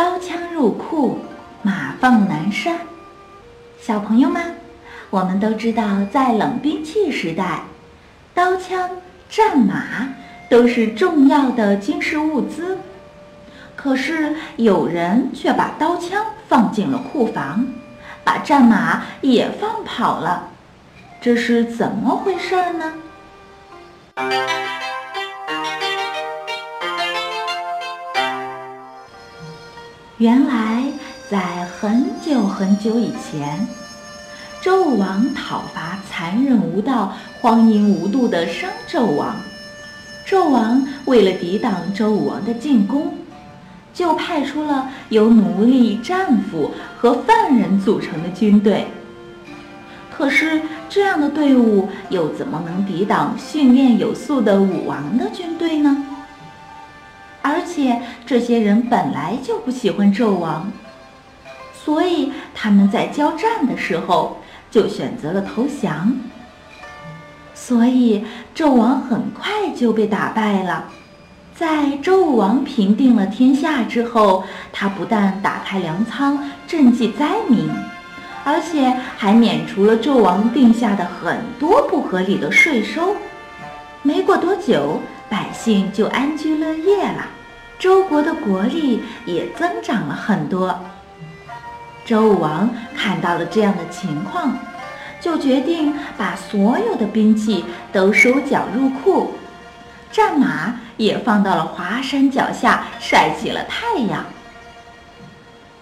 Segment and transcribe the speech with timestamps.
[0.00, 1.18] 刀枪入库，
[1.60, 2.78] 马放南山。
[3.78, 4.54] 小朋友们，
[5.10, 7.64] 我们都知道，在冷兵器时代，
[8.32, 8.88] 刀枪、
[9.28, 10.08] 战马
[10.48, 12.78] 都是重要的军事物资。
[13.76, 17.66] 可是有人却把刀枪放进了库房，
[18.24, 20.48] 把战马也放跑了，
[21.20, 22.94] 这是怎么回事呢？
[30.20, 30.84] 原来，
[31.30, 33.66] 在很久很久以前，
[34.60, 39.34] 周武王讨伐残忍无道、荒淫无度的商纣王。
[40.28, 43.14] 纣王为了抵挡周武王的进攻，
[43.94, 48.88] 就派出了由奴隶、战俘和犯人组成的军队。
[50.10, 56.04] 可是，这样的队伍又怎么能抵挡训练有素的武王的军队呢？
[57.60, 60.72] 而且这些人本来就不喜欢纣王，
[61.74, 64.38] 所以他们在交战的时候
[64.70, 66.16] 就选择了投降。
[67.54, 68.24] 所以
[68.56, 70.86] 纣王很快就被打败了。
[71.54, 77.68] 在周武王平定了天下之后，他不但打开粮仓赈济灾民，
[78.42, 78.88] 而且
[79.18, 83.14] 还免除了纣王定下的很多不合理的税收。
[84.00, 84.98] 没过多久。
[85.30, 87.24] 百姓就安居乐业了，
[87.80, 90.78] 周国的国力也增长了很多。
[92.04, 94.58] 周武王看到了这样的情况，
[95.18, 99.32] 就决定把所有的兵器都收缴入库，
[100.12, 104.26] 战马也放到了华山脚下晒起了太阳。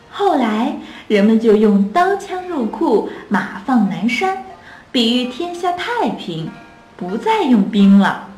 [0.08, 0.76] 后来，
[1.08, 4.44] 人们就用“刀枪入库，马放南山”
[4.92, 6.48] 比喻天下太平，
[6.96, 8.28] 不再用兵了。